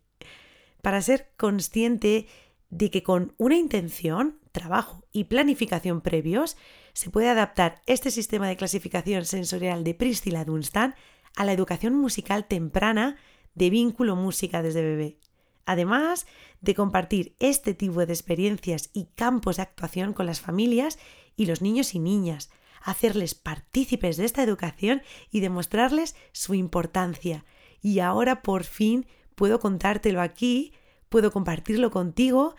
para 0.82 1.02
ser 1.02 1.32
consciente 1.36 2.28
de 2.70 2.92
que 2.92 3.04
con 3.04 3.34
una 3.38 3.58
intención, 3.58 4.40
trabajo 4.52 5.06
y 5.12 5.26
planificación 5.26 6.02
previos, 6.02 6.56
se 6.94 7.10
puede 7.10 7.30
adaptar 7.30 7.82
este 7.88 8.12
sistema 8.12 8.48
de 8.48 8.58
clasificación 8.58 9.26
sensorial 9.26 9.84
de 9.84 9.96
Priscilla 9.96 10.46
Dunstan 10.46 10.96
a 11.36 11.46
la 11.46 11.54
educación 11.54 11.96
musical 11.96 12.46
temprana 12.48 13.18
de 13.60 13.70
vínculo 13.70 14.16
música 14.16 14.64
desde 14.64 14.82
bebé 14.82 15.20
además 15.70 16.26
de 16.62 16.74
compartir 16.74 17.36
este 17.38 17.76
tipo 17.76 18.04
de 18.04 18.12
experiencias 18.12 18.90
y 18.92 19.06
campos 19.14 19.58
de 19.58 19.62
actuación 19.62 20.14
con 20.14 20.26
las 20.26 20.42
familias 20.42 20.98
y 21.36 21.46
los 21.46 21.62
niños 21.62 21.94
y 21.94 22.00
niñas, 22.00 22.50
hacerles 22.82 23.36
partícipes 23.36 24.18
de 24.18 24.26
esta 24.26 24.42
educación 24.42 25.04
y 25.30 25.42
demostrarles 25.42 26.16
su 26.32 26.56
importancia. 26.56 27.46
Y 27.84 28.00
ahora 28.00 28.42
por 28.42 28.64
fin 28.64 29.06
puedo 29.36 29.60
contártelo 29.60 30.22
aquí, 30.22 30.74
puedo 31.08 31.32
compartirlo 31.32 31.92
contigo 31.92 32.56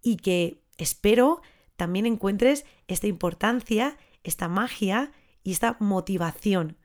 y 0.00 0.18
que 0.18 0.62
espero 0.78 1.42
también 1.76 2.06
encuentres 2.06 2.64
esta 2.86 3.08
importancia, 3.08 3.96
esta 4.22 4.46
magia 4.46 5.10
y 5.42 5.50
esta 5.50 5.76
motivación. 5.80 6.76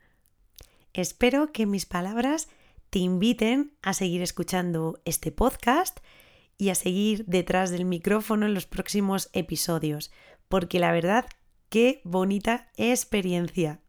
Espero 0.94 1.52
que 1.52 1.68
mis 1.68 1.86
palabras 1.86 2.50
te 2.90 3.00
inviten 3.00 3.74
a 3.82 3.94
seguir 3.94 4.22
escuchando 4.22 5.02
este 5.06 5.32
podcast 5.32 6.00
y 6.58 6.70
a 6.70 6.76
seguir 6.76 7.26
detrás 7.26 7.70
del 7.70 7.86
micrófono 7.86 8.46
en 8.46 8.54
los 8.54 8.66
próximos 8.66 9.30
episodios, 9.34 10.12
porque 10.48 10.80
la 10.80 10.92
verdad, 10.92 11.26
qué 11.70 12.02
bonita 12.04 12.70
experiencia. 12.78 13.82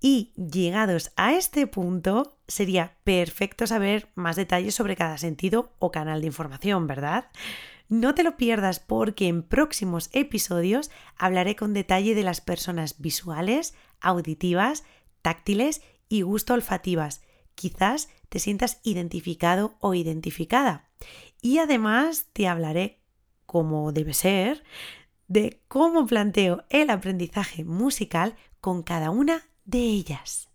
Y 0.00 0.32
llegados 0.34 1.12
a 1.16 1.34
este 1.34 1.66
punto, 1.66 2.38
sería 2.48 2.96
perfecto 3.04 3.66
saber 3.66 4.08
más 4.14 4.36
detalles 4.36 4.74
sobre 4.74 4.96
cada 4.96 5.16
sentido 5.16 5.74
o 5.78 5.92
canal 5.92 6.20
de 6.20 6.26
información, 6.26 6.86
¿verdad? 6.86 7.26
No 7.88 8.14
te 8.14 8.22
lo 8.22 8.36
pierdas 8.36 8.80
porque 8.80 9.28
en 9.28 9.42
próximos 9.42 10.10
episodios 10.12 10.90
hablaré 11.16 11.56
con 11.56 11.72
detalle 11.72 12.14
de 12.14 12.24
las 12.24 12.40
personas 12.40 13.00
visuales, 13.00 13.74
auditivas, 14.00 14.82
táctiles 15.22 15.82
y 16.08 16.22
gusto 16.22 16.54
olfativas. 16.54 17.22
Quizás 17.62 18.08
te 18.28 18.40
sientas 18.40 18.80
identificado 18.82 19.76
o 19.78 19.94
identificada. 19.94 20.90
Y 21.40 21.58
además 21.58 22.26
te 22.32 22.48
hablaré, 22.48 22.98
como 23.46 23.92
debe 23.92 24.14
ser, 24.14 24.64
de 25.28 25.62
cómo 25.68 26.04
planteo 26.04 26.64
el 26.70 26.90
aprendizaje 26.90 27.62
musical 27.62 28.34
con 28.60 28.82
cada 28.82 29.10
una 29.10 29.46
de 29.64 29.78
ellas. 29.78 30.51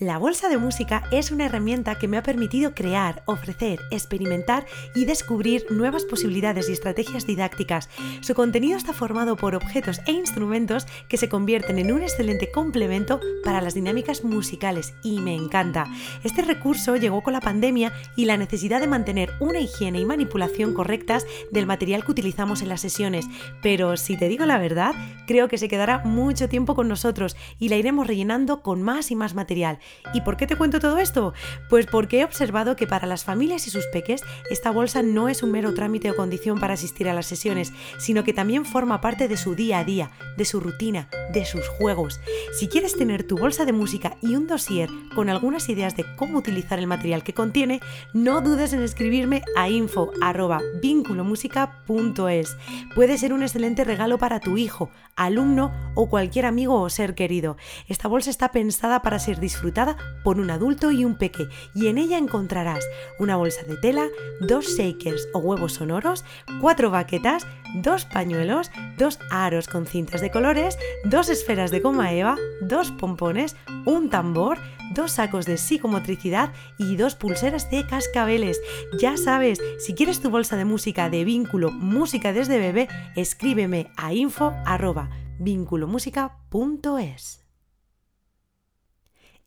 La 0.00 0.16
bolsa 0.16 0.48
de 0.48 0.58
música 0.58 1.02
es 1.10 1.32
una 1.32 1.46
herramienta 1.46 1.96
que 1.96 2.06
me 2.06 2.18
ha 2.18 2.22
permitido 2.22 2.72
crear, 2.72 3.24
ofrecer, 3.26 3.80
experimentar 3.90 4.64
y 4.94 5.06
descubrir 5.06 5.66
nuevas 5.70 6.04
posibilidades 6.04 6.68
y 6.68 6.72
estrategias 6.72 7.26
didácticas. 7.26 7.88
Su 8.20 8.34
contenido 8.34 8.76
está 8.76 8.92
formado 8.92 9.34
por 9.34 9.56
objetos 9.56 10.00
e 10.06 10.12
instrumentos 10.12 10.86
que 11.08 11.16
se 11.16 11.28
convierten 11.28 11.80
en 11.80 11.90
un 11.90 12.02
excelente 12.02 12.48
complemento 12.52 13.20
para 13.42 13.60
las 13.60 13.74
dinámicas 13.74 14.22
musicales 14.22 14.94
y 15.02 15.18
me 15.18 15.34
encanta. 15.34 15.88
Este 16.22 16.42
recurso 16.42 16.94
llegó 16.94 17.24
con 17.24 17.32
la 17.32 17.40
pandemia 17.40 17.92
y 18.14 18.26
la 18.26 18.36
necesidad 18.36 18.78
de 18.78 18.86
mantener 18.86 19.32
una 19.40 19.58
higiene 19.58 19.98
y 19.98 20.04
manipulación 20.04 20.74
correctas 20.74 21.26
del 21.50 21.66
material 21.66 22.04
que 22.04 22.12
utilizamos 22.12 22.62
en 22.62 22.68
las 22.68 22.82
sesiones, 22.82 23.26
pero 23.62 23.96
si 23.96 24.16
te 24.16 24.28
digo 24.28 24.46
la 24.46 24.58
verdad, 24.58 24.94
creo 25.26 25.48
que 25.48 25.58
se 25.58 25.66
quedará 25.66 26.04
mucho 26.04 26.48
tiempo 26.48 26.76
con 26.76 26.86
nosotros 26.86 27.36
y 27.58 27.68
la 27.68 27.74
iremos 27.74 28.06
rellenando 28.06 28.62
con 28.62 28.80
más 28.80 29.10
y 29.10 29.16
más 29.16 29.34
material. 29.34 29.80
¿Y 30.14 30.22
por 30.22 30.36
qué 30.36 30.46
te 30.46 30.56
cuento 30.56 30.80
todo 30.80 30.98
esto? 30.98 31.34
Pues 31.68 31.86
porque 31.86 32.20
he 32.20 32.24
observado 32.24 32.76
que 32.76 32.86
para 32.86 33.06
las 33.06 33.24
familias 33.24 33.66
y 33.66 33.70
sus 33.70 33.86
peques 33.86 34.22
esta 34.50 34.70
bolsa 34.70 35.02
no 35.02 35.28
es 35.28 35.42
un 35.42 35.50
mero 35.50 35.74
trámite 35.74 36.10
o 36.10 36.16
condición 36.16 36.58
para 36.58 36.74
asistir 36.74 37.08
a 37.08 37.14
las 37.14 37.26
sesiones, 37.26 37.72
sino 37.98 38.24
que 38.24 38.32
también 38.32 38.64
forma 38.64 39.00
parte 39.00 39.28
de 39.28 39.36
su 39.36 39.54
día 39.54 39.80
a 39.80 39.84
día, 39.84 40.10
de 40.36 40.44
su 40.44 40.60
rutina, 40.60 41.08
de 41.32 41.44
sus 41.44 41.66
juegos. 41.68 42.20
Si 42.58 42.68
quieres 42.68 42.96
tener 42.96 43.24
tu 43.24 43.36
bolsa 43.36 43.64
de 43.64 43.72
música 43.72 44.16
y 44.22 44.36
un 44.36 44.46
dossier 44.46 44.88
con 45.14 45.28
algunas 45.28 45.68
ideas 45.68 45.96
de 45.96 46.04
cómo 46.16 46.38
utilizar 46.38 46.78
el 46.78 46.86
material 46.86 47.22
que 47.22 47.34
contiene, 47.34 47.80
no 48.14 48.40
dudes 48.40 48.72
en 48.72 48.82
escribirme 48.82 49.42
a 49.56 49.68
info@vinculomusica.es. 49.68 52.56
Puede 52.94 53.18
ser 53.18 53.32
un 53.32 53.42
excelente 53.42 53.84
regalo 53.84 54.18
para 54.18 54.40
tu 54.40 54.56
hijo, 54.56 54.90
alumno 55.16 55.72
o 55.94 56.08
cualquier 56.08 56.46
amigo 56.46 56.80
o 56.80 56.90
ser 56.90 57.14
querido. 57.14 57.56
Esta 57.88 58.08
bolsa 58.08 58.30
está 58.30 58.52
pensada 58.52 59.02
para 59.02 59.18
ser 59.18 59.38
disfrutada 59.38 59.77
por 60.24 60.40
un 60.40 60.50
adulto 60.50 60.90
y 60.90 61.04
un 61.04 61.16
peque 61.16 61.48
y 61.74 61.86
en 61.86 61.98
ella 61.98 62.18
encontrarás 62.18 62.84
una 63.18 63.36
bolsa 63.36 63.62
de 63.62 63.76
tela, 63.76 64.08
dos 64.40 64.66
shakers 64.76 65.28
o 65.32 65.38
huevos 65.38 65.74
sonoros, 65.74 66.24
cuatro 66.60 66.90
baquetas, 66.90 67.46
dos 67.74 68.04
pañuelos, 68.04 68.70
dos 68.96 69.18
aros 69.30 69.68
con 69.68 69.86
cintas 69.86 70.20
de 70.20 70.30
colores, 70.30 70.78
dos 71.04 71.28
esferas 71.28 71.70
de 71.70 71.80
goma 71.80 72.12
eva, 72.12 72.36
dos 72.60 72.90
pompones, 72.90 73.56
un 73.84 74.10
tambor, 74.10 74.58
dos 74.94 75.12
sacos 75.12 75.46
de 75.46 75.56
psicomotricidad 75.56 76.52
y 76.78 76.96
dos 76.96 77.14
pulseras 77.14 77.70
de 77.70 77.86
cascabeles. 77.86 78.60
Ya 78.98 79.16
sabes, 79.16 79.60
si 79.78 79.94
quieres 79.94 80.20
tu 80.20 80.30
bolsa 80.30 80.56
de 80.56 80.64
música 80.64 81.10
de 81.10 81.24
vínculo 81.24 81.70
Música 81.70 82.32
desde 82.32 82.58
bebé, 82.58 82.88
escríbeme 83.16 83.90
a 83.96 84.12
info 84.12 84.54
arroba 84.64 85.10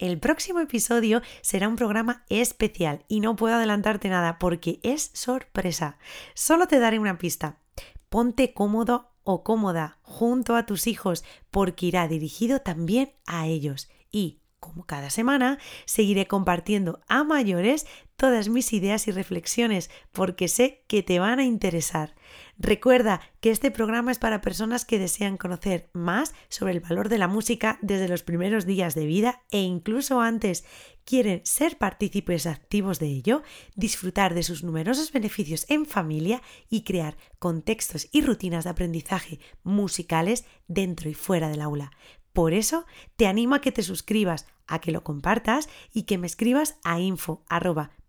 el 0.02 0.20
próximo 0.20 0.60
episodio 0.60 1.22
será 1.42 1.68
un 1.68 1.76
programa 1.76 2.26
especial 2.28 3.06
y 3.08 3.20
no 3.20 3.36
puedo 3.36 3.56
adelantarte 3.56 4.10
nada 4.10 4.40
porque 4.40 4.80
es 4.82 5.12
sorpresa. 5.14 6.00
Solo 6.34 6.68
te 6.68 6.80
daré 6.80 6.98
una 6.98 7.20
pista. 7.20 7.60
Ponte 8.10 8.54
cómodo 8.54 9.12
o 9.24 9.44
cómoda 9.44 10.00
junto 10.02 10.56
a 10.56 10.66
tus 10.66 10.88
hijos 10.88 11.24
porque 11.52 11.86
irá 11.86 12.08
dirigido 12.08 12.62
también 12.62 13.14
a 13.28 13.46
ellos. 13.46 13.90
Y, 14.12 14.41
como 14.62 14.86
cada 14.86 15.10
semana, 15.10 15.58
seguiré 15.86 16.28
compartiendo 16.28 17.02
a 17.10 17.26
mayores 17.26 17.86
todas 18.16 18.48
mis 18.48 18.72
ideas 18.72 19.08
y 19.08 19.12
reflexiones 19.12 19.90
porque 20.12 20.48
sé 20.48 20.86
que 20.88 21.02
te 21.02 21.20
van 21.20 21.40
a 21.40 21.44
interesar. 21.44 22.16
Recuerda 22.60 23.22
que 23.40 23.50
este 23.50 23.72
programa 23.72 24.12
es 24.12 24.20
para 24.20 24.40
personas 24.40 24.86
que 24.86 25.00
desean 25.00 25.38
conocer 25.38 25.90
más 25.94 26.36
sobre 26.48 26.74
el 26.74 26.80
valor 26.80 27.10
de 27.10 27.18
la 27.18 27.28
música 27.28 27.80
desde 27.82 28.08
los 28.08 28.22
primeros 28.22 28.68
días 28.68 28.94
de 28.94 29.08
vida 29.08 29.42
e 29.50 29.62
incluso 29.62 30.22
antes. 30.22 30.64
Quieren 31.04 31.42
ser 31.44 31.80
partícipes 31.80 32.46
activos 32.46 33.00
de 33.00 33.08
ello, 33.08 33.42
disfrutar 33.76 34.36
de 34.36 34.44
sus 34.44 34.64
numerosos 34.64 35.12
beneficios 35.12 35.66
en 35.68 35.88
familia 35.88 36.44
y 36.70 36.84
crear 36.84 37.18
contextos 37.40 38.08
y 38.12 38.22
rutinas 38.22 38.66
de 38.66 38.70
aprendizaje 38.70 39.40
musicales 39.64 40.46
dentro 40.68 41.10
y 41.10 41.16
fuera 41.16 41.50
del 41.50 41.62
aula. 41.62 41.92
Por 42.34 42.54
eso 42.54 42.86
te 43.16 43.28
animo 43.28 43.56
a 43.56 43.62
que 43.62 43.72
te 43.72 43.84
suscribas, 43.84 44.46
a 44.68 44.80
que 44.80 44.92
lo 44.92 45.04
compartas 45.04 45.70
y 45.94 46.04
que 46.04 46.18
me 46.18 46.28
escribas 46.28 46.78
a 46.84 47.00
info 47.00 47.44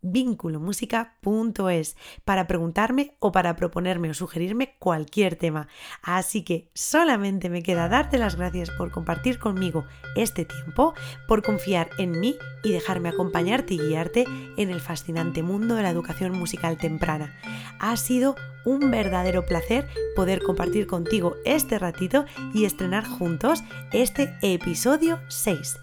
vínculomusica.es 0.03 1.97
para 2.25 2.47
preguntarme 2.47 3.15
o 3.19 3.33
para 3.33 3.57
proponerme 3.57 4.11
o 4.11 4.15
sugerirme 4.15 4.77
cualquier 4.79 5.37
tema. 5.37 5.69
Así 6.03 6.43
que 6.43 6.69
solamente 6.75 7.49
me 7.49 7.63
queda 7.63 7.89
darte 7.89 8.19
las 8.19 8.37
gracias 8.37 8.71
por 8.71 8.91
compartir 8.91 9.39
conmigo 9.39 9.87
este 10.17 10.45
tiempo, 10.45 10.95
por 11.27 11.43
confiar 11.43 11.91
en 11.99 12.21
mí 12.21 12.37
y 12.63 12.73
dejarme 12.73 13.09
acompañarte 13.09 13.75
y 13.75 13.79
guiarte 13.79 14.25
en 14.57 14.71
el 14.71 14.81
fascinante 14.81 15.43
mundo 15.43 15.75
de 15.75 15.83
la 15.83 15.91
educación 15.91 16.39
musical 16.39 16.77
temprana. 16.77 17.35
Ha 17.79 17.97
sido 17.97 18.37
un 18.65 18.91
verdadero 18.91 19.45
placer 19.45 19.89
poder 20.15 20.43
compartir 20.43 20.87
contigo 20.87 21.37
este 21.45 21.79
ratito 21.79 22.27
y 22.55 22.65
estrenar 22.65 23.05
juntos 23.07 23.63
este 23.93 24.35
episodio 24.43 25.19
6. 25.29 25.77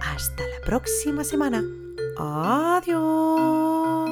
Hasta 0.00 0.42
la 0.42 0.64
próxima 0.64 1.24
semana. 1.24 1.81
Adiós. 2.16 4.02